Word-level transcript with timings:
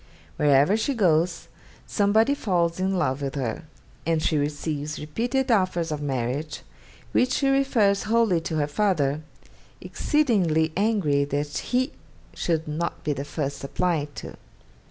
Wherever 0.37 0.77
she 0.77 0.95
goes, 0.95 1.47
somebody 1.85 2.33
falls 2.33 2.79
in 2.79 2.95
love 2.97 3.21
with 3.21 3.35
her, 3.35 3.65
and 4.03 4.19
she 4.19 4.35
receives 4.35 4.97
repeated 4.99 5.51
offers 5.51 5.91
of 5.91 6.01
marriage, 6.01 6.61
which 7.11 7.33
she 7.33 7.47
refers 7.49 8.05
wholly 8.09 8.41
to 8.41 8.55
her 8.55 8.65
father, 8.65 9.21
exceedingly 9.79 10.73
angry 10.75 11.23
that 11.25 11.55
he 11.59 11.91
should 12.33 12.67
not 12.67 13.03
be 13.03 13.13
the 13.13 13.23
first 13.25 13.63
applied 13.63 14.15
to. 14.15 14.37